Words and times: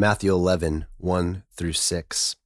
Matthew 0.00 0.32
11, 0.32 0.86
1 0.98 1.42
through 1.56 1.72
6. 1.72 2.36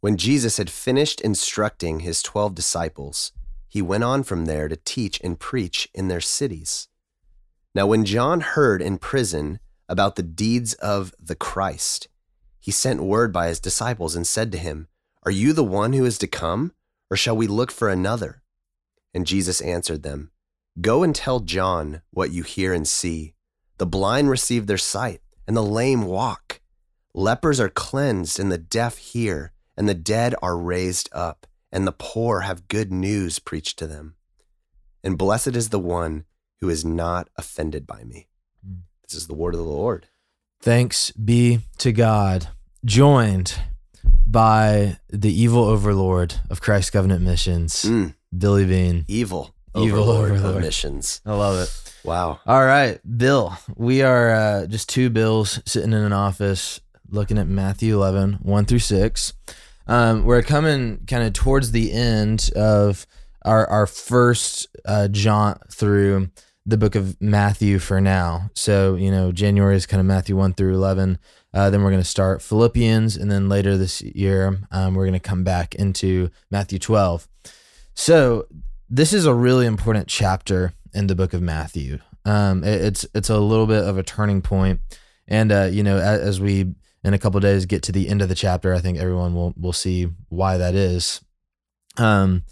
When 0.00 0.18
Jesus 0.18 0.58
had 0.58 0.68
finished 0.68 1.18
instructing 1.22 2.00
his 2.00 2.22
twelve 2.22 2.54
disciples, 2.54 3.32
he 3.66 3.80
went 3.80 4.04
on 4.04 4.22
from 4.22 4.44
there 4.44 4.68
to 4.68 4.76
teach 4.76 5.18
and 5.24 5.40
preach 5.40 5.88
in 5.94 6.08
their 6.08 6.20
cities. 6.20 6.88
Now, 7.74 7.86
when 7.86 8.04
John 8.04 8.42
heard 8.42 8.82
in 8.82 8.98
prison 8.98 9.60
about 9.88 10.16
the 10.16 10.22
deeds 10.22 10.74
of 10.74 11.14
the 11.18 11.34
Christ, 11.34 12.08
he 12.60 12.70
sent 12.70 13.00
word 13.00 13.32
by 13.32 13.48
his 13.48 13.60
disciples 13.60 14.14
and 14.14 14.26
said 14.26 14.52
to 14.52 14.58
him, 14.58 14.88
Are 15.22 15.32
you 15.32 15.54
the 15.54 15.64
one 15.64 15.94
who 15.94 16.04
is 16.04 16.18
to 16.18 16.26
come, 16.26 16.74
or 17.10 17.16
shall 17.16 17.34
we 17.34 17.46
look 17.46 17.70
for 17.70 17.88
another? 17.88 18.42
And 19.14 19.26
Jesus 19.26 19.62
answered 19.62 20.02
them, 20.02 20.32
Go 20.82 21.02
and 21.02 21.14
tell 21.14 21.40
John 21.40 22.02
what 22.10 22.30
you 22.30 22.42
hear 22.42 22.74
and 22.74 22.86
see. 22.86 23.32
The 23.78 23.86
blind 23.86 24.28
receive 24.28 24.66
their 24.66 24.76
sight, 24.76 25.22
and 25.46 25.56
the 25.56 25.62
lame 25.62 26.04
walk. 26.04 26.57
Lepers 27.18 27.58
are 27.58 27.68
cleansed, 27.68 28.38
and 28.38 28.52
the 28.52 28.58
deaf 28.58 28.96
hear, 28.98 29.50
and 29.76 29.88
the 29.88 29.94
dead 29.94 30.36
are 30.40 30.56
raised 30.56 31.08
up, 31.12 31.48
and 31.72 31.84
the 31.84 31.90
poor 31.92 32.40
have 32.42 32.68
good 32.68 32.92
news 32.92 33.40
preached 33.40 33.76
to 33.80 33.88
them. 33.88 34.14
And 35.02 35.18
blessed 35.18 35.56
is 35.56 35.70
the 35.70 35.80
one 35.80 36.26
who 36.60 36.68
is 36.68 36.84
not 36.84 37.28
offended 37.36 37.88
by 37.88 38.04
me. 38.04 38.28
This 39.08 39.14
is 39.16 39.26
the 39.26 39.34
word 39.34 39.54
of 39.54 39.60
the 39.60 39.66
Lord. 39.66 40.06
Thanks 40.60 41.10
be 41.10 41.60
to 41.78 41.90
God. 41.90 42.48
Joined 42.84 43.52
by 44.26 44.98
the 45.08 45.32
evil 45.32 45.64
overlord 45.64 46.36
of 46.48 46.60
Christ 46.60 46.92
Covenant 46.92 47.22
Missions, 47.22 47.82
Mm, 47.84 48.14
Billy 48.36 48.64
Bean. 48.64 49.04
evil, 49.08 49.54
Evil 49.74 50.04
overlord, 50.04 50.30
of 50.30 50.36
overlord. 50.44 50.62
missions. 50.62 51.20
I 51.26 51.34
love 51.34 51.58
it. 51.58 51.94
Wow. 52.04 52.38
All 52.46 52.64
right, 52.64 53.00
Bill. 53.18 53.56
We 53.76 54.02
are 54.02 54.30
uh, 54.30 54.66
just 54.66 54.88
two 54.88 55.10
Bills 55.10 55.60
sitting 55.66 55.92
in 55.92 55.98
an 56.02 56.12
office 56.12 56.80
looking 57.08 57.38
at 57.38 57.46
Matthew 57.48 57.94
11, 57.94 58.38
1 58.42 58.64
through 58.64 58.78
6. 58.78 59.32
Um, 59.86 60.24
we're 60.24 60.42
coming 60.42 61.04
kind 61.06 61.22
of 61.22 61.32
towards 61.32 61.72
the 61.72 61.92
end 61.92 62.50
of 62.54 63.06
our, 63.44 63.66
our 63.68 63.86
first 63.86 64.66
uh, 64.84 65.08
jaunt 65.08 65.72
through 65.72 66.28
the 66.66 66.76
book 66.76 66.94
of 66.94 67.18
Matthew 67.20 67.78
for 67.78 68.00
now. 68.00 68.50
So, 68.54 68.94
you 68.96 69.10
know, 69.10 69.32
January 69.32 69.76
is 69.76 69.86
kind 69.86 70.00
of 70.00 70.06
Matthew 70.06 70.36
1 70.36 70.52
through 70.54 70.74
11. 70.74 71.18
Uh, 71.54 71.70
then 71.70 71.82
we're 71.82 71.90
going 71.90 72.02
to 72.02 72.08
start 72.08 72.42
Philippians. 72.42 73.16
And 73.16 73.30
then 73.30 73.48
later 73.48 73.78
this 73.78 74.02
year, 74.02 74.58
um, 74.70 74.94
we're 74.94 75.04
going 75.06 75.14
to 75.14 75.18
come 75.20 75.44
back 75.44 75.74
into 75.76 76.28
Matthew 76.50 76.78
12. 76.78 77.26
So, 77.94 78.46
this 78.90 79.12
is 79.12 79.26
a 79.26 79.34
really 79.34 79.66
important 79.66 80.08
chapter 80.08 80.72
in 80.94 81.06
the 81.08 81.14
book 81.14 81.32
of 81.34 81.42
Matthew. 81.42 81.98
Um, 82.24 82.64
it- 82.64 82.80
it's 82.82 83.06
it's 83.14 83.28
a 83.30 83.38
little 83.38 83.66
bit 83.66 83.84
of 83.84 83.98
a 83.98 84.02
turning 84.02 84.40
point, 84.42 84.80
and 85.26 85.50
uh, 85.52 85.68
you 85.70 85.82
know, 85.82 85.98
as, 85.98 86.20
as 86.20 86.40
we 86.40 86.74
in 87.04 87.14
a 87.14 87.18
couple 87.18 87.40
days 87.40 87.66
get 87.66 87.82
to 87.84 87.92
the 87.92 88.08
end 88.08 88.22
of 88.22 88.28
the 88.28 88.34
chapter, 88.34 88.74
I 88.74 88.80
think 88.80 88.98
everyone 88.98 89.34
will 89.34 89.54
will 89.56 89.72
see 89.72 90.08
why 90.28 90.56
that 90.56 90.74
is. 90.74 91.20
Um, 91.96 92.42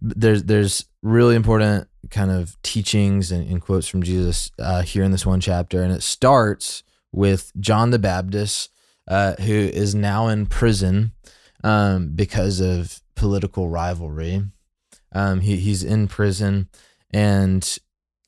there's 0.00 0.44
there's 0.44 0.86
really 1.02 1.36
important 1.36 1.88
kind 2.10 2.30
of 2.30 2.60
teachings 2.62 3.30
and, 3.30 3.48
and 3.48 3.60
quotes 3.60 3.88
from 3.88 4.02
Jesus 4.02 4.50
uh, 4.58 4.82
here 4.82 5.04
in 5.04 5.12
this 5.12 5.26
one 5.26 5.40
chapter, 5.40 5.82
and 5.82 5.92
it 5.92 6.02
starts 6.02 6.82
with 7.12 7.52
John 7.58 7.90
the 7.90 7.98
Baptist, 7.98 8.70
uh, 9.08 9.34
who 9.34 9.52
is 9.52 9.94
now 9.94 10.28
in 10.28 10.46
prison 10.46 11.12
um, 11.62 12.12
because 12.14 12.60
of 12.60 13.02
political 13.14 13.68
rivalry. 13.68 14.44
Um, 15.12 15.40
he, 15.40 15.56
he's 15.56 15.82
in 15.82 16.08
prison, 16.08 16.68
and 17.10 17.78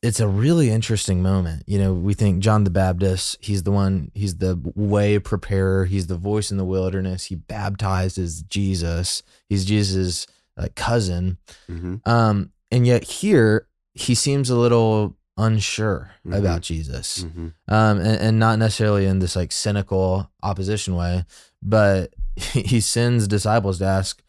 it's 0.02 0.18
a 0.20 0.26
really 0.26 0.68
interesting 0.70 1.22
moment. 1.22 1.62
You 1.66 1.78
know, 1.78 1.94
we 1.94 2.14
think 2.14 2.42
John 2.42 2.64
the 2.64 2.70
Baptist, 2.70 3.36
he's 3.40 3.62
the 3.62 3.70
one, 3.70 4.10
he's 4.14 4.36
the 4.38 4.58
way 4.74 5.18
preparer, 5.20 5.84
he's 5.84 6.08
the 6.08 6.16
voice 6.16 6.50
in 6.50 6.56
the 6.58 6.64
wilderness. 6.64 7.24
He 7.24 7.36
baptizes 7.36 8.42
Jesus. 8.42 9.22
He's 9.48 9.64
Jesus' 9.64 10.26
uh, 10.56 10.68
cousin. 10.74 11.38
hmm 11.68 11.96
Um, 12.04 12.50
and 12.70 12.86
yet 12.86 13.04
here 13.04 13.68
he 13.94 14.14
seems 14.14 14.50
a 14.50 14.56
little 14.56 15.16
unsure 15.36 16.10
Mhm. 16.26 16.36
about 16.38 16.60
Jesus. 16.62 17.22
hmm 17.22 17.48
Um, 17.68 17.98
and, 17.98 18.20
and 18.20 18.38
not 18.38 18.58
necessarily 18.58 19.06
in 19.06 19.20
this 19.20 19.36
like 19.36 19.52
cynical 19.52 20.30
opposition 20.42 20.94
way, 20.96 21.24
but 21.62 22.12
he 22.36 22.80
sends 22.80 23.28
disciples 23.28 23.78
to 23.78 23.84
ask, 23.84 24.20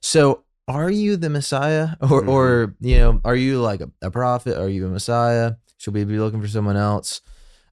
so 0.00 0.42
are 0.68 0.90
you 0.90 1.16
the 1.16 1.30
Messiah? 1.30 1.90
Or, 2.00 2.24
or, 2.24 2.74
you 2.80 2.98
know, 2.98 3.20
are 3.24 3.36
you 3.36 3.60
like 3.60 3.80
a, 3.80 3.90
a 4.02 4.10
prophet? 4.10 4.58
Are 4.58 4.68
you 4.68 4.86
a 4.86 4.90
Messiah? 4.90 5.54
Should 5.78 5.94
we 5.94 6.04
be 6.04 6.18
looking 6.18 6.40
for 6.40 6.48
someone 6.48 6.76
else? 6.76 7.20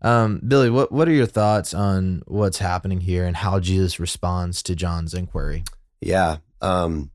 Um, 0.02 0.40
Billy, 0.46 0.70
what, 0.70 0.90
what 0.90 1.08
are 1.08 1.12
your 1.12 1.26
thoughts 1.26 1.74
on 1.74 2.22
what's 2.26 2.58
happening 2.58 3.00
here 3.00 3.24
and 3.24 3.36
how 3.36 3.60
Jesus 3.60 4.00
responds 4.00 4.62
to 4.64 4.74
John's 4.74 5.14
inquiry? 5.14 5.64
Yeah. 6.00 6.38
Um, 6.62 7.10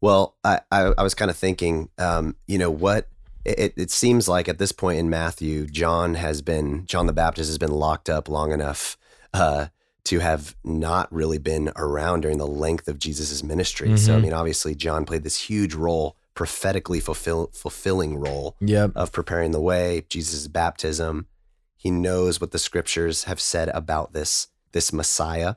well, 0.00 0.36
I, 0.42 0.60
I, 0.70 0.92
I 0.96 1.02
was 1.02 1.14
kind 1.14 1.30
of 1.30 1.36
thinking, 1.36 1.90
um, 1.98 2.36
you 2.46 2.58
know, 2.58 2.70
what 2.70 3.08
it, 3.44 3.74
it 3.76 3.90
seems 3.90 4.28
like 4.28 4.48
at 4.48 4.58
this 4.58 4.72
point 4.72 4.98
in 4.98 5.10
Matthew, 5.10 5.66
John 5.66 6.14
has 6.14 6.42
been, 6.42 6.86
John 6.86 7.06
the 7.06 7.12
Baptist 7.12 7.48
has 7.48 7.58
been 7.58 7.72
locked 7.72 8.08
up 8.08 8.28
long 8.28 8.52
enough 8.52 8.96
uh, 9.34 9.66
to 10.04 10.20
have 10.20 10.56
not 10.64 11.12
really 11.12 11.38
been 11.38 11.70
around 11.76 12.22
during 12.22 12.38
the 12.38 12.46
length 12.46 12.88
of 12.88 12.98
Jesus's 12.98 13.42
ministry. 13.44 13.96
So, 13.98 14.14
I 14.14 14.18
Mhm. 14.18 14.22
mean, 14.22 14.32
obviously, 14.32 14.74
John 14.74 15.04
played 15.04 15.22
this 15.22 15.36
huge 15.50 15.74
role, 15.74 16.16
prophetically 16.34 17.00
fulfill, 17.00 17.50
fulfilling 17.52 18.16
role 18.16 18.56
Yep. 18.60 18.92
of 18.94 19.12
preparing 19.12 19.50
the 19.50 19.60
way, 19.60 20.06
Jesus' 20.08 20.46
baptism. 20.48 21.26
He 21.76 21.90
knows 21.90 22.40
what 22.40 22.52
the 22.52 22.58
scriptures 22.58 23.24
have 23.24 23.40
said 23.40 23.68
about 23.70 24.12
this 24.12 24.48
this 24.72 24.92
Messiah, 24.92 25.54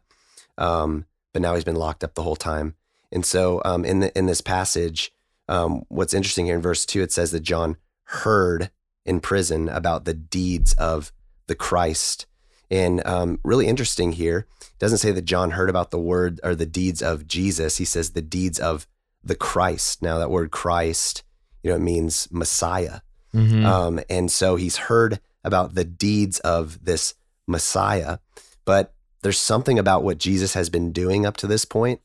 um, 0.57 1.05
but 1.33 1.41
now 1.41 1.53
he's 1.55 1.63
been 1.65 1.75
locked 1.75 2.03
up 2.03 2.15
the 2.15 2.23
whole 2.23 2.35
time. 2.37 2.75
And 3.11 3.25
so, 3.25 3.61
um, 3.65 3.83
in 3.85 3.99
the 3.99 4.17
in 4.17 4.25
this 4.25 4.41
passage, 4.41 5.13
um, 5.47 5.83
what's 5.89 6.13
interesting 6.13 6.45
here 6.45 6.55
in 6.55 6.61
verse 6.61 6.85
two, 6.85 7.01
it 7.01 7.11
says 7.11 7.31
that 7.31 7.41
John 7.41 7.77
heard 8.05 8.71
in 9.05 9.19
prison 9.19 9.67
about 9.69 10.05
the 10.05 10.13
deeds 10.13 10.73
of 10.73 11.11
the 11.47 11.55
Christ. 11.55 12.25
And 12.71 13.05
um, 13.05 13.37
really 13.43 13.67
interesting 13.67 14.13
here, 14.13 14.47
doesn't 14.79 14.99
say 14.99 15.11
that 15.11 15.25
John 15.25 15.51
heard 15.51 15.69
about 15.69 15.91
the 15.91 15.99
word 15.99 16.39
or 16.41 16.55
the 16.55 16.65
deeds 16.65 17.03
of 17.03 17.27
Jesus. 17.27 17.77
He 17.77 17.85
says 17.85 18.11
the 18.11 18.21
deeds 18.21 18.59
of 18.59 18.87
the 19.23 19.35
Christ. 19.35 20.01
Now, 20.01 20.17
that 20.17 20.31
word 20.31 20.51
Christ, 20.51 21.23
you 21.61 21.69
know, 21.69 21.75
it 21.75 21.81
means 21.81 22.29
Messiah. 22.31 23.01
Mhm. 23.35 23.65
Um, 23.65 23.99
and 24.09 24.31
so 24.31 24.55
he's 24.55 24.77
heard 24.77 25.19
about 25.43 25.75
the 25.75 25.83
deeds 25.83 26.39
of 26.39 26.83
this 26.85 27.13
Messiah, 27.45 28.19
but 28.65 28.93
there's 29.21 29.39
something 29.39 29.77
about 29.77 30.03
what 30.03 30.17
Jesus 30.17 30.53
has 30.53 30.69
been 30.69 30.91
doing 30.91 31.25
up 31.25 31.37
to 31.37 31.47
this 31.47 31.65
point 31.65 32.01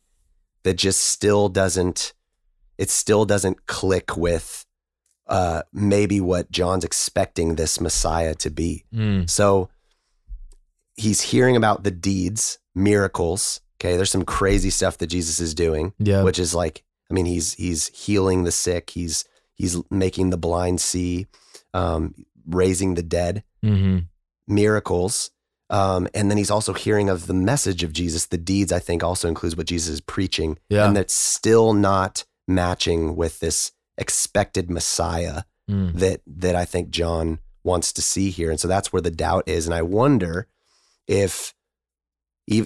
that 0.64 0.74
just 0.74 1.00
still 1.00 1.48
doesn't, 1.48 2.12
it 2.76 2.90
still 2.90 3.24
doesn't 3.24 3.66
click 3.66 4.16
with 4.16 4.66
uh, 5.28 5.62
maybe 5.72 6.20
what 6.20 6.50
John's 6.50 6.84
expecting 6.84 7.54
this 7.54 7.80
Messiah 7.80 8.34
to 8.34 8.50
be. 8.50 8.84
Mm. 8.92 9.28
So 9.30 9.68
he's 10.96 11.20
hearing 11.20 11.56
about 11.56 11.82
the 11.84 11.90
deeds, 11.90 12.58
miracles. 12.74 13.60
Okay, 13.80 13.96
there's 13.96 14.10
some 14.10 14.24
crazy 14.24 14.70
stuff 14.70 14.98
that 14.98 15.08
Jesus 15.08 15.38
is 15.40 15.54
doing 15.54 15.92
Yeah. 15.98 16.22
which 16.22 16.38
is 16.38 16.54
like 16.54 16.82
I 17.10 17.14
mean 17.14 17.26
he's 17.26 17.54
he's 17.54 17.88
healing 17.88 18.44
the 18.44 18.52
sick, 18.52 18.90
he's 18.90 19.24
he's 19.54 19.76
making 19.90 20.30
the 20.30 20.36
blind 20.38 20.80
see, 20.80 21.26
um, 21.74 22.14
raising 22.46 22.94
the 22.94 23.02
dead, 23.02 23.42
hmm 23.62 23.98
miracles, 24.48 25.30
um, 25.70 26.06
and 26.14 26.30
then 26.30 26.38
he's 26.38 26.50
also 26.52 26.72
hearing 26.72 27.08
of 27.08 27.26
the 27.26 27.34
message 27.34 27.82
of 27.82 27.92
Jesus. 27.92 28.26
The 28.26 28.38
deeds 28.38 28.70
I 28.72 28.78
think 28.78 29.02
also 29.02 29.26
includes 29.28 29.56
what 29.56 29.66
Jesus 29.66 29.94
is 29.94 30.00
preaching, 30.00 30.58
Yeah. 30.68 30.86
and 30.86 30.96
that's 30.96 31.14
still 31.14 31.72
not 31.72 32.24
matching 32.46 33.16
with 33.16 33.40
this 33.40 33.72
expected 33.98 34.70
Messiah 34.70 35.42
Mm. 35.68 35.98
that 35.98 36.20
that 36.28 36.54
I 36.54 36.64
think 36.64 36.90
John 36.90 37.40
wants 37.64 37.92
to 37.94 38.02
see 38.02 38.30
here, 38.30 38.50
and 38.52 38.60
so 38.60 38.68
that's 38.68 38.92
where 38.92 39.02
the 39.02 39.10
doubt 39.10 39.48
is, 39.48 39.66
and 39.66 39.74
I 39.74 39.82
wonder 39.82 40.46
if 41.06 41.54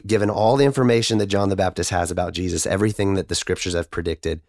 given 0.07 0.29
all 0.29 0.57
the 0.57 0.65
information 0.65 1.19
that 1.19 1.27
John 1.27 1.49
the 1.49 1.57
Baptist 1.57 1.91
has 1.91 2.11
about 2.11 2.35
Jesus, 2.35 2.67
everything 2.67 3.15
that 3.15 3.29
the 3.29 3.35
scriptures 3.35 3.75
have 3.75 3.91
predicted, 3.91 4.43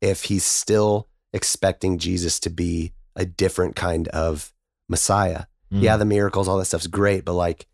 if 0.00 0.24
he's 0.24 0.44
still 0.44 1.08
expecting 1.32 1.98
Jesus 1.98 2.38
to 2.40 2.50
be 2.50 2.92
a 3.16 3.24
different 3.24 3.74
kind 3.74 4.08
of 4.08 4.52
Messiah. 4.88 5.44
Mm. 5.72 5.82
Yeah, 5.82 5.96
the 5.96 6.04
miracles, 6.04 6.46
all 6.46 6.58
that 6.58 6.66
stuff's 6.66 6.86
great, 6.86 7.24
but 7.24 7.32
like, 7.32 7.66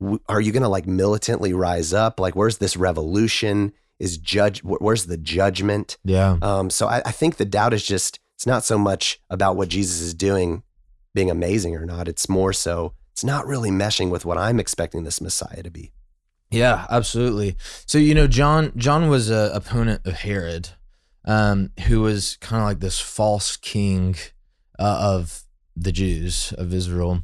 w- 0.00 0.20
are 0.28 0.40
you 0.40 0.52
going 0.52 0.62
to 0.62 0.68
like 0.68 0.86
militantly 0.86 1.52
rise 1.52 1.92
up? 1.94 2.20
Like, 2.20 2.36
where's 2.36 2.58
this 2.58 2.76
revolution? 2.76 3.72
Is 3.98 4.18
judge? 4.18 4.60
wh- 4.60 4.82
Where's 4.82 5.06
the 5.06 5.16
judgment? 5.16 5.96
Yeah. 6.04 6.36
Um, 6.42 6.68
so 6.68 6.86
I, 6.86 6.98
I 7.06 7.12
think 7.12 7.36
the 7.36 7.46
doubt 7.46 7.72
is 7.72 7.82
just 7.84 8.20
it's 8.34 8.46
not 8.46 8.64
so 8.64 8.76
much 8.76 9.18
about 9.30 9.56
what 9.56 9.70
Jesus 9.70 10.00
is 10.00 10.12
doing 10.12 10.62
being 11.14 11.30
amazing 11.30 11.74
or 11.74 11.86
not. 11.86 12.08
It's 12.08 12.28
more 12.28 12.52
so 12.52 12.92
it's 13.16 13.24
not 13.24 13.46
really 13.46 13.70
meshing 13.70 14.10
with 14.10 14.26
what 14.26 14.36
I'm 14.36 14.60
expecting 14.60 15.04
this 15.04 15.22
Messiah 15.22 15.62
to 15.62 15.70
be. 15.70 15.90
Yeah, 16.50 16.86
absolutely. 16.90 17.56
So 17.86 17.96
you 17.96 18.14
know, 18.14 18.26
John 18.26 18.72
John 18.76 19.08
was 19.08 19.30
a 19.30 19.50
opponent 19.54 20.02
of 20.04 20.12
Herod, 20.18 20.68
um, 21.24 21.70
who 21.86 22.02
was 22.02 22.36
kind 22.42 22.60
of 22.60 22.68
like 22.68 22.80
this 22.80 23.00
false 23.00 23.56
king 23.56 24.16
uh, 24.78 24.98
of 25.14 25.44
the 25.74 25.92
Jews 25.92 26.52
of 26.58 26.74
Israel, 26.74 27.22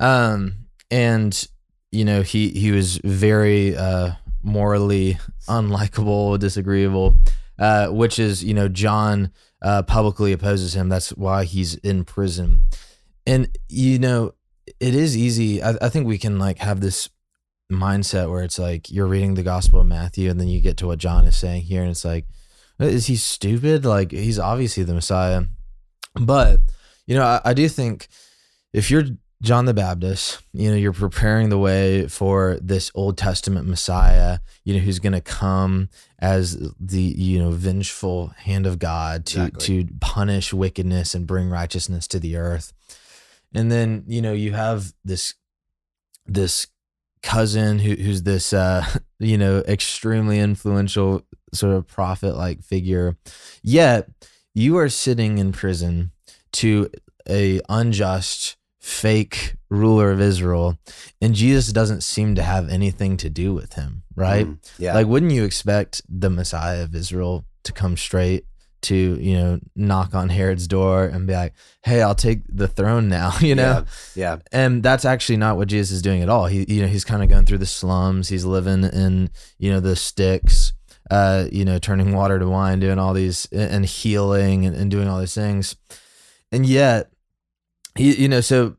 um, 0.00 0.66
and 0.90 1.46
you 1.92 2.04
know, 2.04 2.22
he 2.22 2.48
he 2.48 2.72
was 2.72 2.98
very 3.04 3.76
uh, 3.76 4.14
morally 4.42 5.18
unlikable, 5.48 6.36
disagreeable, 6.36 7.14
uh, 7.60 7.86
which 7.90 8.18
is 8.18 8.42
you 8.42 8.54
know 8.54 8.66
John 8.66 9.30
uh, 9.62 9.84
publicly 9.84 10.32
opposes 10.32 10.74
him. 10.74 10.88
That's 10.88 11.10
why 11.10 11.44
he's 11.44 11.76
in 11.76 12.04
prison, 12.04 12.66
and 13.24 13.56
you 13.68 14.00
know 14.00 14.34
it 14.66 14.94
is 14.94 15.16
easy. 15.16 15.62
I, 15.62 15.74
I 15.82 15.88
think 15.88 16.06
we 16.06 16.18
can 16.18 16.38
like 16.38 16.58
have 16.58 16.80
this 16.80 17.08
mindset 17.70 18.30
where 18.30 18.42
it's 18.42 18.58
like 18.58 18.90
you're 18.90 19.06
reading 19.06 19.34
the 19.34 19.42
Gospel 19.42 19.80
of 19.80 19.86
Matthew, 19.86 20.30
and 20.30 20.40
then 20.40 20.48
you 20.48 20.60
get 20.60 20.76
to 20.78 20.86
what 20.86 20.98
John 20.98 21.24
is 21.26 21.36
saying 21.36 21.62
here, 21.62 21.82
and 21.82 21.90
it's 21.90 22.04
like, 22.04 22.26
is 22.78 23.06
he 23.06 23.16
stupid? 23.16 23.84
Like 23.84 24.10
he's 24.10 24.38
obviously 24.38 24.82
the 24.82 24.94
Messiah, 24.94 25.44
but 26.14 26.60
you 27.06 27.16
know 27.16 27.24
I, 27.24 27.40
I 27.44 27.54
do 27.54 27.68
think 27.68 28.08
if 28.72 28.90
you're 28.90 29.04
John 29.42 29.64
the 29.64 29.74
Baptist, 29.74 30.40
you 30.52 30.70
know, 30.70 30.76
you're 30.76 30.92
preparing 30.92 31.48
the 31.48 31.58
way 31.58 32.06
for 32.06 32.58
this 32.62 32.92
Old 32.94 33.18
Testament 33.18 33.66
Messiah, 33.66 34.38
you 34.62 34.72
know, 34.72 34.78
who's 34.78 35.00
going 35.00 35.14
to 35.14 35.20
come 35.20 35.88
as 36.20 36.70
the, 36.78 37.00
you 37.00 37.40
know, 37.40 37.50
vengeful 37.50 38.28
hand 38.38 38.66
of 38.66 38.78
God 38.78 39.26
to 39.26 39.46
Exactly. 39.46 39.84
to 39.84 39.94
punish 40.00 40.52
wickedness 40.52 41.12
and 41.16 41.26
bring 41.26 41.48
righteousness 41.50 42.06
to 42.08 42.20
the 42.20 42.36
earth. 42.36 42.72
And 43.54 43.70
then, 43.70 44.04
you 44.06 44.22
know, 44.22 44.32
you 44.32 44.52
have 44.52 44.92
this 45.04 45.34
this 46.26 46.66
cousin 47.22 47.78
who 47.78 47.94
who's 47.94 48.22
this 48.22 48.52
uh, 48.52 48.84
you 49.18 49.38
know, 49.38 49.58
extremely 49.68 50.38
influential 50.38 51.26
sort 51.52 51.74
of 51.74 51.86
prophet 51.86 52.36
like 52.36 52.62
figure. 52.62 53.16
Yet 53.62 54.08
you 54.54 54.78
are 54.78 54.88
sitting 54.88 55.38
in 55.38 55.52
prison 55.52 56.12
to 56.52 56.90
a 57.28 57.60
unjust 57.68 58.56
fake 58.80 59.54
ruler 59.70 60.10
of 60.10 60.20
Israel 60.20 60.76
and 61.20 61.34
Jesus 61.34 61.72
doesn't 61.72 62.02
seem 62.02 62.34
to 62.34 62.42
have 62.42 62.68
anything 62.68 63.16
to 63.18 63.30
do 63.30 63.54
with 63.54 63.74
him, 63.74 64.02
right? 64.16 64.46
Mm, 64.46 64.58
yeah. 64.76 64.94
Like 64.94 65.06
wouldn't 65.06 65.30
you 65.32 65.44
expect 65.44 66.02
the 66.08 66.28
Messiah 66.28 66.82
of 66.82 66.94
Israel 66.94 67.44
to 67.62 67.72
come 67.72 67.96
straight 67.96 68.44
to, 68.82 68.96
you 68.96 69.36
know, 69.36 69.60
knock 69.74 70.14
on 70.14 70.28
Herod's 70.28 70.66
door 70.66 71.04
and 71.04 71.26
be 71.26 71.32
like, 71.32 71.54
"Hey, 71.82 72.02
I'll 72.02 72.14
take 72.14 72.40
the 72.48 72.68
throne 72.68 73.08
now," 73.08 73.32
you 73.40 73.54
know? 73.54 73.84
yeah. 74.14 74.38
and 74.52 74.82
that's 74.82 75.04
actually 75.04 75.38
not 75.38 75.56
what 75.56 75.68
Jesus 75.68 75.92
is 75.92 76.02
doing 76.02 76.22
at 76.22 76.28
all. 76.28 76.46
He, 76.46 76.64
you 76.68 76.82
know, 76.82 76.88
he's 76.88 77.04
kind 77.04 77.22
of 77.22 77.28
going 77.28 77.46
through 77.46 77.58
the 77.58 77.66
slums. 77.66 78.28
He's 78.28 78.44
living 78.44 78.84
in, 78.84 79.30
you 79.58 79.70
know, 79.70 79.80
the 79.80 79.96
sticks, 79.96 80.72
uh, 81.10 81.46
you 81.50 81.64
know, 81.64 81.78
turning 81.78 82.14
water 82.14 82.38
to 82.38 82.48
wine, 82.48 82.80
doing 82.80 82.98
all 82.98 83.14
these 83.14 83.46
and 83.52 83.84
healing 83.84 84.66
and, 84.66 84.76
and 84.76 84.90
doing 84.90 85.08
all 85.08 85.20
these 85.20 85.34
things. 85.34 85.76
And 86.50 86.66
yet, 86.66 87.10
he, 87.96 88.14
you 88.14 88.28
know, 88.28 88.40
so 88.40 88.76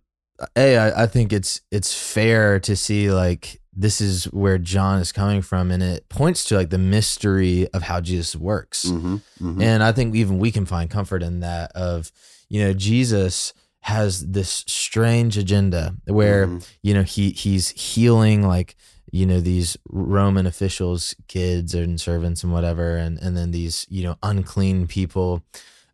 a, 0.58 0.78
I, 0.78 1.04
I 1.04 1.08
think 1.08 1.34
it's 1.34 1.62
it's 1.72 1.94
fair 1.94 2.60
to 2.62 2.76
see 2.76 3.12
like 3.12 3.62
this 3.76 4.00
is 4.02 4.26
where 4.26 4.58
John 4.58 5.00
is 5.00 5.12
coming 5.12 5.42
from, 5.42 5.72
and 5.72 5.82
it 5.82 6.08
points 6.10 6.44
to 6.46 6.56
like 6.56 6.70
the 6.70 6.78
mystery 6.78 7.68
of 7.74 7.84
how 7.84 8.02
Jesus 8.02 8.36
works. 8.36 8.90
hmm 8.90 9.18
hmm 9.40 9.62
And 9.62 9.84
I 9.84 9.92
think 9.92 10.16
even 10.16 10.38
we 10.40 10.52
can 10.52 10.66
find 10.66 10.90
comfort 10.90 11.24
in 11.24 11.40
that 11.42 11.72
of, 11.74 12.12
you 12.50 12.62
know, 12.64 12.74
Jesus 12.74 13.54
has 13.82 14.28
this 14.32 14.64
strange 14.68 15.38
agenda 15.38 15.96
where, 16.06 16.48
Mhm. 16.48 16.66
you 16.82 16.94
know, 16.94 17.04
he 17.04 17.32
he's 17.32 17.70
healing 17.70 18.48
like, 18.48 18.76
you 19.12 19.26
know, 19.26 19.42
these 19.42 19.76
Roman 19.90 20.46
officials, 20.46 21.14
kids 21.28 21.74
and 21.76 22.00
servants 22.00 22.44
and 22.44 22.54
whatever, 22.54 22.96
and 22.96 23.18
and 23.20 23.36
then 23.36 23.52
these, 23.52 23.86
you 23.90 24.04
know, 24.04 24.16
unclean 24.24 24.88
people. 24.88 25.44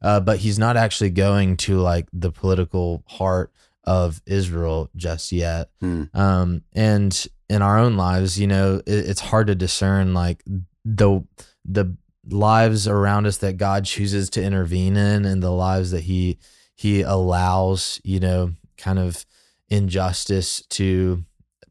Uh, 0.01 0.19
but 0.19 0.37
he's 0.39 0.57
not 0.59 0.77
actually 0.77 1.09
going 1.09 1.57
to 1.57 1.79
like 1.79 2.07
the 2.13 2.31
political 2.31 3.03
heart 3.07 3.51
of 3.83 4.21
Israel 4.25 4.89
just 4.95 5.31
yet. 5.31 5.69
Mm. 5.81 6.13
Um, 6.15 6.61
and 6.73 7.27
in 7.49 7.61
our 7.61 7.79
own 7.79 7.97
lives, 7.97 8.39
you 8.39 8.47
know, 8.47 8.81
it, 8.85 9.09
it's 9.09 9.21
hard 9.21 9.47
to 9.47 9.55
discern 9.55 10.13
like 10.13 10.43
the 10.85 11.21
the 11.65 11.95
lives 12.29 12.87
around 12.87 13.25
us 13.25 13.37
that 13.37 13.57
God 13.57 13.85
chooses 13.85 14.29
to 14.31 14.43
intervene 14.43 14.95
in, 14.95 15.25
and 15.25 15.41
the 15.41 15.51
lives 15.51 15.91
that 15.91 16.01
He 16.01 16.37
He 16.75 17.01
allows, 17.01 17.99
you 18.03 18.19
know, 18.19 18.53
kind 18.77 18.99
of 18.99 19.25
injustice 19.69 20.61
to 20.69 21.25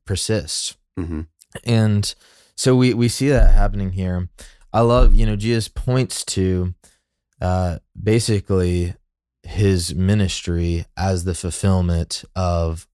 persist. 0.04 0.76
hmm 0.96 1.22
And 1.64 2.14
so 2.56 2.74
we 2.74 2.94
we 2.94 3.08
see 3.08 3.28
that 3.28 3.54
happening 3.54 3.92
here. 3.92 4.28
I 4.72 4.80
love, 4.80 5.14
you 5.14 5.26
know, 5.26 5.36
Jesus 5.36 5.68
points 5.68 6.24
to 6.26 6.74
uh 7.40 7.78
basically 8.00 8.94
his 9.48 9.94
ministry 9.94 10.84
as 10.94 11.24
the 11.24 11.34
fulfillment 11.34 12.22
of 12.36 12.86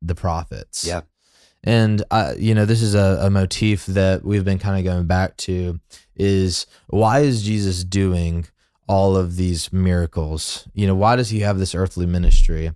the 0.00 0.14
prophets. 0.14 0.84
Yeah. 0.86 1.02
And 1.62 2.02
uh, 2.10 2.32
you 2.38 2.54
know, 2.54 2.64
this 2.64 2.80
is 2.80 2.94
a, 2.94 3.18
a 3.22 3.30
motif 3.30 3.84
that 3.86 4.24
we've 4.24 4.44
been 4.44 4.58
kind 4.58 4.78
of 4.78 4.90
going 4.90 5.06
back 5.06 5.36
to 5.38 5.80
is 6.16 6.66
why 6.86 7.20
is 7.20 7.42
Jesus 7.42 7.84
doing 7.84 8.46
all 8.86 9.16
of 9.16 9.36
these 9.36 9.70
miracles? 9.70 10.66
You 10.72 10.86
know, 10.86 10.94
why 10.94 11.14
does 11.16 11.28
he 11.28 11.40
have 11.40 11.58
this 11.58 11.74
earthly 11.74 12.06
ministry? 12.06 12.72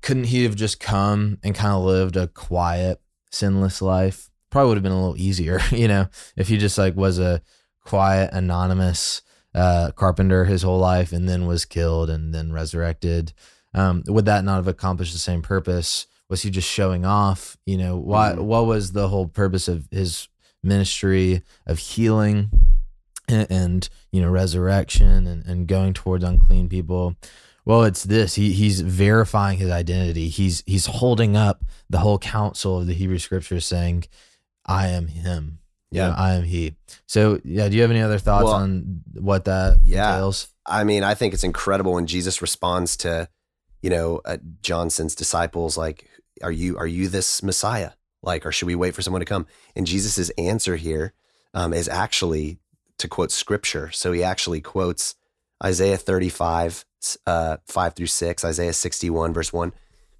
Couldn't 0.00 0.24
he 0.24 0.44
have 0.44 0.54
just 0.54 0.78
come 0.78 1.38
and 1.42 1.56
kind 1.56 1.74
of 1.74 1.82
lived 1.82 2.16
a 2.16 2.28
quiet, 2.28 3.00
sinless 3.32 3.82
life? 3.82 4.30
Probably 4.50 4.68
would 4.68 4.76
have 4.76 4.84
been 4.84 4.92
a 4.92 5.00
little 5.00 5.20
easier, 5.20 5.60
you 5.72 5.88
know, 5.88 6.06
if 6.36 6.46
he 6.46 6.58
just 6.58 6.78
like 6.78 6.94
was 6.94 7.18
a 7.18 7.42
quiet, 7.84 8.30
anonymous 8.32 9.22
uh, 9.54 9.90
carpenter 9.94 10.44
his 10.44 10.62
whole 10.62 10.78
life 10.78 11.12
and 11.12 11.28
then 11.28 11.46
was 11.46 11.64
killed 11.64 12.08
and 12.10 12.34
then 12.34 12.52
resurrected. 12.52 13.32
Um, 13.74 14.02
would 14.06 14.24
that 14.26 14.44
not 14.44 14.56
have 14.56 14.68
accomplished 14.68 15.12
the 15.12 15.18
same 15.18 15.42
purpose? 15.42 16.06
Was 16.28 16.42
he 16.42 16.50
just 16.50 16.68
showing 16.68 17.04
off? 17.04 17.56
You 17.66 17.76
know, 17.78 17.96
why? 17.96 18.32
Mhm. 18.32 18.44
What 18.44 18.66
was 18.66 18.92
the 18.92 19.08
whole 19.08 19.28
purpose 19.28 19.68
of 19.68 19.88
his 19.90 20.28
ministry 20.62 21.42
of 21.66 21.78
healing 21.78 22.50
and, 23.28 23.46
and 23.50 23.88
you 24.12 24.20
know 24.22 24.30
resurrection 24.30 25.26
and, 25.26 25.44
and 25.44 25.66
going 25.66 25.92
towards 25.92 26.24
unclean 26.24 26.68
people? 26.68 27.16
Well, 27.64 27.84
it's 27.84 28.04
this. 28.04 28.34
He 28.34 28.52
he's 28.52 28.80
verifying 28.80 29.58
his 29.58 29.70
identity. 29.70 30.28
He's 30.28 30.62
he's 30.66 30.86
holding 30.86 31.36
up 31.36 31.62
the 31.88 31.98
whole 31.98 32.18
counsel 32.18 32.80
of 32.80 32.86
the 32.86 32.94
Hebrew 32.94 33.18
Scriptures, 33.18 33.66
saying, 33.66 34.04
"I 34.66 34.88
am 34.88 35.06
Him." 35.08 35.58
You 35.92 36.00
know, 36.00 36.08
Yeah. 36.08 36.14
I 36.14 36.34
am 36.34 36.42
He. 36.44 36.74
So, 37.06 37.40
yeah. 37.44 37.68
Do 37.68 37.76
you 37.76 37.82
have 37.82 37.90
any 37.90 38.00
other 38.00 38.18
thoughts 38.18 38.44
Well, 38.44 38.54
on 38.54 39.02
what 39.14 39.44
that 39.44 39.78
yeah. 39.84 40.14
entails? 40.14 40.48
I 40.66 40.84
mean, 40.84 41.04
I 41.04 41.14
think 41.14 41.34
it's 41.34 41.44
incredible 41.44 41.92
when 41.92 42.06
Jesus 42.06 42.40
responds 42.40 42.96
to, 42.98 43.28
you 43.82 43.90
know, 43.90 44.20
uh, 44.24 44.38
Johnson's 44.62 45.14
disciples, 45.14 45.76
like, 45.76 46.08
"Are 46.42 46.52
you 46.52 46.78
are 46.78 46.86
you 46.86 47.08
this 47.08 47.42
Messiah? 47.42 47.90
Like, 48.22 48.46
or 48.46 48.52
should 48.52 48.66
we 48.66 48.74
wait 48.74 48.94
for 48.94 49.02
someone 49.02 49.20
to 49.20 49.26
come?" 49.26 49.46
And 49.76 49.86
Jesus's 49.86 50.30
answer 50.38 50.76
here 50.76 51.12
um, 51.54 51.72
is 51.74 51.88
actually 51.88 52.58
to 52.98 53.08
quote 53.08 53.30
Scripture. 53.32 53.90
So 53.90 54.12
he 54.12 54.22
actually 54.22 54.60
quotes 54.60 55.14
Isaiah 55.62 55.98
thirty 55.98 56.28
five, 56.28 56.84
uh, 57.26 57.58
five 57.66 57.94
through 57.94 58.06
six, 58.06 58.44
Isaiah 58.44 58.72
sixty 58.72 59.10
one, 59.10 59.34
verse 59.34 59.52
one, 59.52 59.72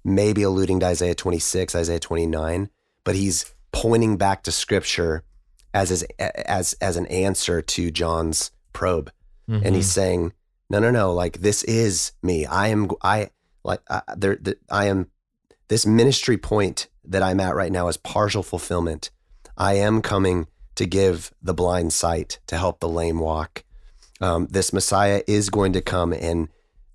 maybe 0.03 0.43
alluding 0.43 0.81
to 0.81 0.85
Isaiah 0.87 1.15
twenty 1.15 1.39
six, 1.39 1.73
Isaiah 1.73 1.99
twenty 1.99 2.27
nine, 2.27 2.69
but 3.05 3.15
he's 3.15 3.53
pointing 3.71 4.17
back 4.17 4.43
to 4.43 4.51
Scripture 4.51 5.23
as 5.73 5.89
his, 5.89 6.03
as 6.19 6.73
as 6.73 6.97
an 6.97 7.05
answer 7.07 7.61
to 7.61 7.91
John's 7.91 8.51
probe 8.71 9.11
and 9.47 9.75
he's 9.75 9.91
saying, 9.91 10.33
"No, 10.69 10.79
no, 10.79 10.91
no! 10.91 11.13
Like 11.13 11.39
this 11.39 11.63
is 11.63 12.13
me. 12.21 12.45
I 12.45 12.67
am. 12.67 12.89
I 13.01 13.29
like 13.63 13.81
I, 13.89 14.01
there. 14.15 14.37
The, 14.37 14.57
I 14.69 14.85
am. 14.85 15.07
This 15.67 15.85
ministry 15.85 16.37
point 16.37 16.87
that 17.05 17.23
I'm 17.23 17.39
at 17.39 17.55
right 17.55 17.71
now 17.71 17.87
is 17.87 17.97
partial 17.97 18.43
fulfillment. 18.43 19.09
I 19.57 19.73
am 19.75 20.01
coming 20.01 20.47
to 20.75 20.85
give 20.85 21.31
the 21.41 21.53
blind 21.53 21.93
sight, 21.93 22.39
to 22.47 22.57
help 22.57 22.79
the 22.79 22.89
lame 22.89 23.19
walk. 23.19 23.63
Um, 24.21 24.47
this 24.49 24.73
Messiah 24.73 25.21
is 25.27 25.49
going 25.49 25.73
to 25.73 25.81
come 25.81 26.13
and 26.13 26.49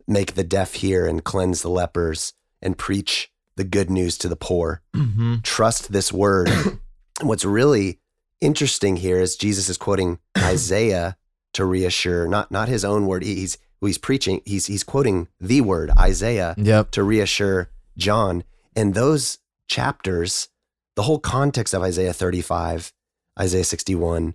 make 0.06 0.34
the 0.34 0.44
deaf 0.44 0.74
hear 0.74 1.06
and 1.06 1.22
cleanse 1.22 1.62
the 1.62 1.68
lepers 1.68 2.32
and 2.62 2.78
preach 2.78 3.30
the 3.56 3.64
good 3.64 3.90
news 3.90 4.16
to 4.18 4.28
the 4.28 4.36
poor 4.36 4.82
hmm 4.94 5.36
trust 5.42 5.92
this 5.92 6.12
word. 6.12 6.50
What's 7.20 7.44
really 7.44 7.98
interesting 8.40 8.96
here 8.96 9.18
is 9.18 9.36
Jesus 9.36 9.68
is 9.68 9.76
quoting 9.76 10.18
Isaiah 10.38 11.16
to 11.54 11.64
reassure, 11.64 12.28
not 12.28 12.50
not 12.50 12.68
his 12.68 12.84
own 12.84 13.06
word. 13.06 13.22
He's 13.24 13.58
he's 13.80 13.98
preaching. 13.98 14.40
He's 14.44 14.66
he's 14.66 14.84
quoting 14.84 15.28
the 15.40 15.60
word 15.60 15.90
Isaiah 15.98 16.54
Yep. 16.58 16.90
to 16.92 17.02
reassure 17.02 17.70
John. 17.96 18.44
And 18.76 18.94
those 18.94 19.38
chapters, 19.66 20.48
the 20.96 21.02
whole 21.02 21.18
context 21.18 21.74
of 21.74 21.82
Isaiah 21.82 22.12
35, 22.12 22.92
Isaiah 23.40 23.64
61, 23.64 24.34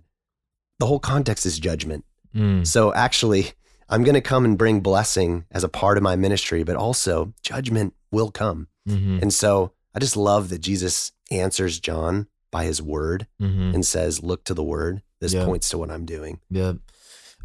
the 0.78 0.86
whole 0.86 0.98
context 1.00 1.46
is 1.46 1.58
judgment. 1.58 2.04
Mm. 2.34 2.66
So 2.66 2.92
actually, 2.94 3.52
I'm 3.88 4.02
going 4.04 4.14
to 4.14 4.20
come 4.20 4.44
and 4.44 4.58
bring 4.58 4.80
blessing 4.80 5.44
as 5.50 5.64
a 5.64 5.68
part 5.68 5.96
of 5.96 6.02
my 6.02 6.16
ministry, 6.16 6.62
but 6.62 6.76
also 6.76 7.32
judgment 7.42 7.94
will 8.10 8.30
come. 8.30 8.68
hmm 8.86 9.18
And 9.22 9.32
so 9.32 9.72
I 9.94 9.98
just 10.00 10.16
love 10.16 10.48
that 10.50 10.60
Jesus 10.60 11.12
answers 11.30 11.80
John 11.80 12.26
by 12.54 12.64
his 12.64 12.80
word 12.80 13.26
hmm 13.40 13.72
and 13.74 13.84
says, 13.84 14.22
Look 14.22 14.44
to 14.44 14.54
the 14.54 14.62
word. 14.74 15.02
This 15.20 15.34
Yeah. 15.34 15.44
points 15.44 15.68
to 15.70 15.78
what 15.78 15.90
I'm 15.90 16.06
doing. 16.06 16.34
Yep. 16.50 16.76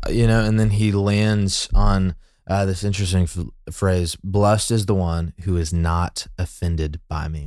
Uh, 0.06 0.12
You 0.20 0.28
know, 0.28 0.42
and 0.48 0.60
then 0.60 0.70
he 0.70 0.92
lands 0.92 1.68
on 1.74 2.16
uh, 2.48 2.66
this 2.66 2.84
interesting 2.84 3.24
f- 3.24 3.74
phrase 3.82 4.16
Blessed 4.24 4.72
is 4.72 4.86
the 4.86 4.96
one 5.14 5.34
who 5.46 5.58
is 5.58 5.72
not 5.74 6.28
offended 6.38 7.00
by 7.08 7.28
me. 7.28 7.44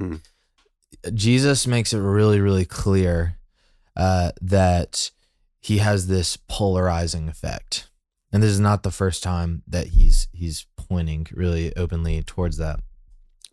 Mm. 0.00 0.20
Jesus 1.14 1.66
makes 1.66 1.92
it 1.92 1.98
really, 2.00 2.40
really 2.40 2.64
clear 2.64 3.38
uh, 3.96 4.30
that 4.40 5.10
he 5.60 5.78
has 5.78 6.06
this 6.06 6.36
polarizing 6.48 7.28
effect, 7.28 7.88
and 8.32 8.42
this 8.42 8.50
is 8.50 8.60
not 8.60 8.82
the 8.82 8.90
first 8.90 9.22
time 9.22 9.62
that 9.66 9.88
he's 9.88 10.28
he's 10.32 10.66
pointing 10.76 11.26
really 11.32 11.74
openly 11.76 12.22
towards 12.22 12.56
that. 12.58 12.80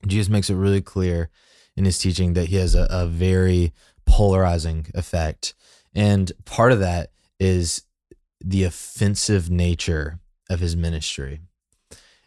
Jesus 0.07 0.29
makes 0.29 0.49
it 0.49 0.55
really 0.55 0.81
clear 0.81 1.29
in 1.77 1.85
his 1.85 1.97
teaching 1.99 2.33
that 2.33 2.47
he 2.49 2.55
has 2.57 2.75
a, 2.75 2.87
a 2.89 3.05
very 3.07 3.73
polarizing 4.05 4.87
effect, 4.93 5.53
and 5.93 6.31
part 6.45 6.71
of 6.71 6.79
that 6.79 7.11
is 7.39 7.83
the 8.43 8.63
offensive 8.63 9.49
nature 9.49 10.19
of 10.49 10.59
his 10.59 10.75
ministry, 10.75 11.39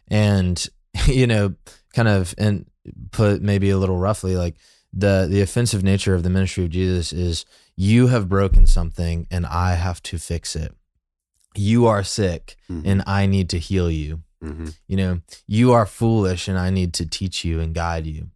and 0.07 0.67
you 1.07 1.27
know, 1.27 1.55
kind 1.93 2.07
of 2.07 2.33
and 2.37 2.65
put 3.11 3.41
maybe 3.41 3.69
a 3.69 3.77
little 3.77 3.97
roughly 3.97 4.35
like 4.35 4.55
the 4.91 5.27
the 5.29 5.41
offensive 5.41 5.83
nature 5.83 6.15
of 6.15 6.23
the 6.23 6.29
ministry 6.29 6.63
of 6.63 6.71
Jesus 6.71 7.13
is 7.13 7.45
you 7.75 8.07
have 8.07 8.27
broken 8.27 8.65
something 8.65 9.27
and 9.29 9.45
I 9.45 9.75
have 9.75 10.01
to 10.03 10.17
fix 10.17 10.55
it. 10.55 10.73
You 11.55 11.85
are 11.87 12.03
sick 12.03 12.55
Mhm. 12.69 12.81
and 12.85 13.03
I 13.05 13.25
need 13.27 13.49
to 13.51 13.59
heal 13.59 13.89
you. 13.91 14.23
Mhm. 14.43 14.75
You 14.87 14.97
know, 14.97 15.21
you 15.47 15.71
are 15.73 15.85
foolish 15.85 16.47
and 16.47 16.57
I 16.57 16.71
need 16.71 16.93
to 16.95 17.05
teach 17.05 17.45
you 17.45 17.59
and 17.59 17.73
guide 17.75 18.07
you. 18.07 18.31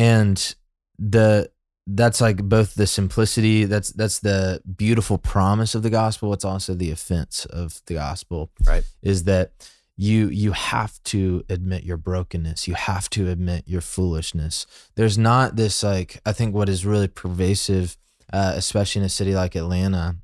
And 0.00 0.54
the 0.98 1.50
that's 1.86 2.20
like 2.20 2.42
both 2.44 2.74
the 2.74 2.86
simplicity, 2.86 3.64
that's 3.64 3.90
that's 3.90 4.20
the 4.20 4.62
beautiful 4.76 5.18
promise 5.18 5.74
of 5.74 5.82
the 5.82 5.90
gospel, 5.90 6.32
it's 6.32 6.44
also 6.44 6.72
the 6.72 6.90
offense 6.90 7.44
of 7.44 7.82
the 7.86 7.94
gospel. 7.94 8.50
Right. 8.64 8.84
Is 9.02 9.24
that 9.24 9.52
you 9.96 10.28
you 10.28 10.52
have 10.52 11.02
to 11.04 11.44
admit 11.50 11.84
your 11.84 11.98
brokenness. 11.98 12.66
You 12.66 12.74
have 12.74 13.10
to 13.10 13.28
admit 13.28 13.64
your 13.66 13.82
foolishness. 13.82 14.66
There's 14.94 15.18
not 15.18 15.56
this 15.56 15.82
like 15.82 16.22
I 16.24 16.32
think 16.32 16.54
what 16.54 16.70
is 16.70 16.86
really 16.86 17.08
pervasive 17.08 17.98
uh, 18.32 18.54
especially 18.56 19.00
in 19.00 19.06
a 19.06 19.10
city 19.10 19.34
like 19.34 19.54
Atlanta 19.54 20.16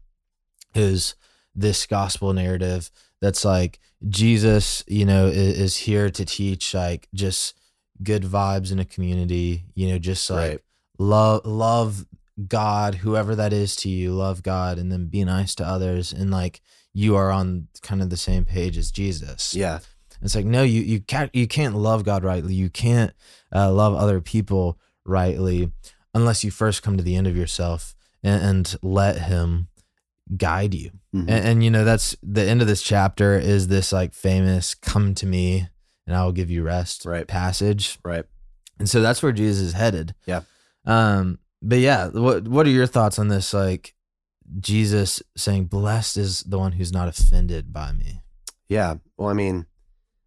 is 0.74 1.16
this 1.54 1.86
gospel 1.86 2.32
narrative 2.32 2.90
that's 3.20 3.44
like 3.44 3.78
Jesus, 4.08 4.84
you 4.86 5.04
know, 5.04 5.26
is, 5.26 5.58
is 5.58 5.76
here 5.76 6.08
to 6.08 6.24
teach 6.24 6.72
like 6.72 7.08
just 7.12 7.54
good 8.02 8.22
vibes 8.22 8.70
in 8.72 8.78
a 8.78 8.84
community, 8.84 9.64
you 9.74 9.88
know, 9.88 9.98
just 9.98 10.28
like 10.30 10.50
Right. 10.50 10.60
love 10.98 11.46
love 11.46 12.06
God, 12.48 12.96
whoever 12.96 13.34
that 13.34 13.52
is 13.52 13.74
to 13.76 13.88
you, 13.88 14.12
love 14.12 14.42
God 14.42 14.78
and 14.78 14.92
then 14.92 15.06
be 15.06 15.24
nice 15.24 15.54
to 15.56 15.66
others 15.66 16.12
and 16.12 16.30
like 16.30 16.60
you 16.92 17.16
are 17.16 17.30
on 17.30 17.68
kind 17.82 18.02
of 18.02 18.10
the 18.10 18.16
same 18.16 18.44
page 18.44 18.76
as 18.76 18.90
Jesus. 18.90 19.54
Yeah. 19.54 19.80
It's 20.22 20.34
like 20.34 20.46
no, 20.46 20.62
you 20.62 20.80
you 20.82 21.00
can't 21.00 21.34
you 21.34 21.46
can't 21.46 21.74
love 21.76 22.04
God 22.04 22.24
rightly. 22.24 22.54
You 22.54 22.70
can't 22.70 23.12
uh, 23.54 23.70
love 23.72 23.94
other 23.94 24.20
people 24.20 24.78
rightly 25.04 25.70
unless 26.14 26.42
you 26.44 26.50
first 26.50 26.82
come 26.82 26.96
to 26.96 27.02
the 27.02 27.16
end 27.16 27.26
of 27.26 27.36
yourself 27.36 27.94
and, 28.22 28.42
and 28.42 28.76
let 28.82 29.18
Him 29.22 29.68
guide 30.36 30.74
you. 30.74 30.90
Mhm. 31.14 31.20
And, 31.28 31.30
and 31.30 31.64
you 31.64 31.70
know 31.70 31.84
that's 31.84 32.16
the 32.22 32.42
end 32.42 32.60
of 32.62 32.66
this 32.66 32.82
chapter 32.82 33.38
is 33.38 33.68
this 33.68 33.92
like 33.92 34.14
famous 34.14 34.74
"Come 34.74 35.14
to 35.16 35.26
me 35.26 35.68
and 36.06 36.16
I 36.16 36.24
will 36.24 36.32
give 36.32 36.50
you 36.50 36.62
rest" 36.62 37.04
Right. 37.04 37.26
passage. 37.26 37.98
right. 38.04 38.24
And 38.78 38.88
so 38.88 39.00
that's 39.00 39.22
where 39.22 39.32
Jesus 39.32 39.62
is 39.68 39.72
headed. 39.72 40.14
Yeah. 40.26 40.42
Um. 40.84 41.38
But 41.62 41.78
yeah, 41.78 42.08
what 42.08 42.46
what 42.46 42.66
are 42.66 42.70
your 42.70 42.86
thoughts 42.86 43.18
on 43.18 43.28
this? 43.28 43.54
Like 43.54 43.94
Jesus 44.60 45.22
saying, 45.36 45.66
"Blessed 45.66 46.16
is 46.16 46.42
the 46.42 46.58
one 46.58 46.72
who's 46.72 46.92
not 46.92 47.08
offended 47.08 47.72
by 47.72 47.92
me." 47.92 48.22
Yeah. 48.68 48.96
Well, 49.16 49.28
I 49.28 49.32
mean, 49.32 49.66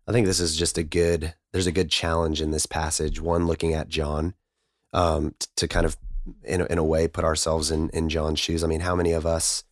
I 0.07 0.11
think 0.11 0.25
this 0.25 0.39
is 0.39 0.55
just 0.55 0.77
a 0.77 0.83
good, 0.83 1.35
there's 1.51 1.67
a 1.67 1.71
good 1.71 1.91
challenge 1.91 2.41
in 2.41 2.49
this 2.51 2.65
passage. 2.65 3.21
One, 3.21 3.45
looking 3.45 3.73
at 3.75 3.89
John 3.89 4.33
um, 4.93 5.35
t- 5.37 5.47
to 5.57 5.67
kind 5.67 5.85
of, 5.85 5.97
in 6.43 6.61
a, 6.61 6.65
in 6.65 6.77
a 6.79 6.83
way, 6.83 7.07
put 7.07 7.23
ourselves 7.23 7.69
in, 7.69 7.89
in 7.89 8.09
John's 8.09 8.39
shoes. 8.39 8.63
I 8.63 8.67
mean, 8.67 8.79
how 8.79 8.95
many 8.95 9.11
of 9.11 9.25
us 9.27 9.63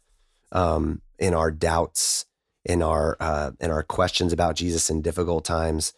um, 0.51 1.01
in 1.17 1.33
our 1.33 1.49
doubts, 1.49 2.26
in 2.67 2.81
our, 2.81 3.17
uh, 3.19 3.51
in 3.59 3.71
our 3.71 3.81
questions 3.81 4.33
about 4.33 4.55
Jesus 4.55 4.89
in 4.89 5.01
difficult 5.01 5.45
times, 5.45 5.93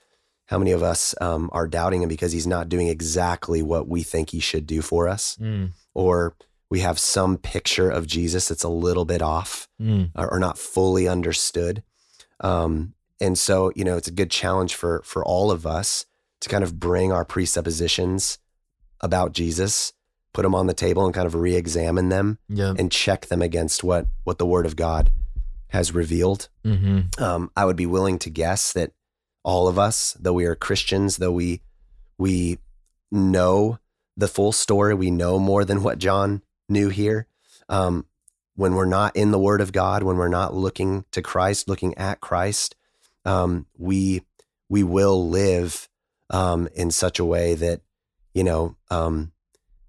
how 0.46 0.58
many 0.58 0.72
of 0.72 0.82
us 0.82 1.14
um, 1.20 1.50
are 1.52 1.68
doubting 1.68 2.02
him 2.02 2.10
because 2.10 2.32
he's 2.32 2.48
not 2.48 2.70
doing 2.70 2.88
exactly 2.88 3.62
what 3.62 3.88
we 3.88 4.04
think 4.04 4.30
he 4.30 4.40
should 4.40 4.66
do 4.66 4.82
for 4.82 5.08
us? 5.08 5.38
Mm, 5.42 5.72
Or 5.94 6.36
we 6.70 6.80
have 6.82 7.00
some 7.00 7.38
picture 7.38 7.90
of 7.90 8.08
Jesus 8.08 8.48
that's 8.48 8.64
a 8.64 8.70
little 8.70 9.06
bit 9.06 9.22
off 9.22 9.68
mm, 9.82 10.12
or, 10.16 10.34
or 10.34 10.40
not 10.40 10.58
fully 10.58 11.08
understood. 11.08 11.84
Um, 12.40 12.94
and 13.20 13.38
so, 13.38 13.72
you 13.76 13.84
know, 13.84 13.98
it's 13.98 14.08
a 14.08 14.14
good 14.14 14.32
challenge 14.32 14.76
for 14.76 15.02
for 15.04 15.26
all 15.26 15.52
of 15.52 15.66
us 15.68 16.06
to 16.42 16.50
kind 16.50 16.64
of 16.64 16.80
bring 16.80 17.12
our 17.12 17.26
presuppositions 17.26 18.40
about 19.02 19.34
Jesus, 19.34 19.94
put 20.34 20.44
them 20.44 20.56
on 20.56 20.68
the 20.68 20.74
table, 20.74 21.06
and 21.06 21.14
kind 21.14 21.28
of 21.28 21.36
re-examine 21.36 22.10
them 22.10 22.38
and 22.78 22.92
check 22.92 23.26
them 23.28 23.42
against 23.42 23.84
what 23.84 24.06
what 24.24 24.38
the 24.38 24.46
Word 24.46 24.66
of 24.66 24.76
God 24.76 25.12
has 25.70 25.94
revealed. 25.94 26.50
Mm-hmm. 26.66 27.22
Um, 27.22 27.52
I 27.56 27.66
would 27.66 27.76
be 27.76 27.86
willing 27.86 28.20
to 28.20 28.30
guess 28.30 28.74
that 28.74 28.92
all 29.44 29.68
of 29.68 29.80
us, 29.80 30.16
though 30.20 30.34
we 30.34 30.46
are 30.46 30.56
Christians, 30.56 31.18
though 31.18 31.32
we 31.32 31.62
we 32.18 32.60
know 33.12 33.80
the 34.18 34.28
full 34.28 34.52
story, 34.52 34.94
we 34.94 35.10
know 35.10 35.40
more 35.40 35.64
than 35.64 35.82
what 35.82 35.98
John 35.98 36.42
knew 36.68 36.90
here. 36.90 37.28
Um, 37.70 38.06
when 38.56 38.76
we're 38.76 38.86
not 38.86 39.16
in 39.16 39.32
the 39.32 39.40
Word 39.40 39.62
of 39.62 39.72
God, 39.72 40.04
when 40.04 40.18
we're 40.18 40.28
not 40.28 40.54
looking 40.54 41.06
to 41.12 41.22
Christ, 41.22 41.70
looking 41.70 41.98
at 41.98 42.20
Christ, 42.20 42.76
um, 43.24 43.66
we 43.78 44.24
we 44.68 44.84
will 44.84 45.30
live 45.30 45.88
um, 46.30 46.68
in 46.76 46.92
such 46.92 47.20
a 47.20 47.26
way 47.26 47.56
that 47.56 47.82
you 48.34 48.44
know 48.44 48.76
um, 48.92 49.32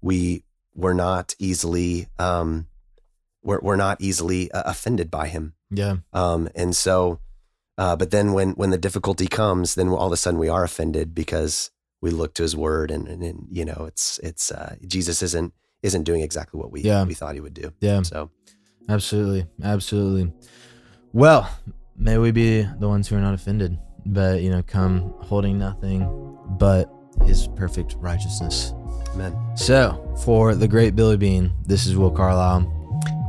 we 0.01 0.43
we're 0.73 0.93
not 0.93 1.35
easily 1.37 2.07
um, 2.17 2.67
we're 3.43 3.59
we're 3.61 3.75
not 3.75 3.99
easily 4.01 4.51
uh, 4.51 4.63
offended 4.65 5.09
by 5.11 5.27
Him. 5.27 5.53
Yeah. 5.69 5.97
Um, 6.13 6.49
and 6.55 6.75
so, 6.75 7.19
uh, 7.77 7.95
but 7.95 8.11
then 8.11 8.33
when 8.33 8.51
when 8.51 8.69
the 8.69 8.77
difficulty 8.77 9.27
comes, 9.27 9.75
then 9.75 9.89
all 9.89 10.07
of 10.07 10.13
a 10.13 10.17
sudden 10.17 10.39
we 10.39 10.49
are 10.49 10.63
offended 10.63 11.13
because 11.15 11.71
we 12.01 12.09
look 12.11 12.33
to 12.35 12.43
His 12.43 12.55
Word, 12.55 12.91
and, 12.91 13.07
and, 13.07 13.23
and 13.23 13.47
you 13.51 13.65
know, 13.65 13.85
it's 13.87 14.19
it's 14.23 14.51
uh, 14.51 14.75
Jesus 14.85 15.21
isn't 15.21 15.53
isn't 15.83 16.03
doing 16.03 16.21
exactly 16.21 16.59
what 16.59 16.71
we 16.71 16.81
Yeah. 16.81 17.03
we 17.05 17.13
thought 17.13 17.33
He 17.35 17.41
would 17.41 17.53
do. 17.53 17.73
Yeah. 17.79 18.01
So 18.03 18.29
Absolutely. 18.89 19.45
Absolutely. 19.63 20.33
Well, 21.13 21.49
may 21.95 22.17
we 22.17 22.31
be 22.31 22.63
the 22.79 22.87
ones 22.87 23.07
who 23.07 23.15
are 23.15 23.19
not 23.21 23.33
offended, 23.33 23.77
but, 24.05 24.41
you 24.41 24.49
know, 24.49 24.63
come 24.63 25.13
holding 25.19 25.57
nothing 25.57 26.37
but 26.57 26.91
his 27.25 27.47
perfect 27.55 27.95
righteousness. 27.99 28.73
Amen. 29.13 29.35
So, 29.55 30.15
for 30.23 30.55
the 30.55 30.67
great 30.67 30.95
Billy 30.95 31.17
Bean, 31.17 31.51
this 31.65 31.85
is 31.85 31.95
Will 31.95 32.11
Carlisle. 32.11 32.61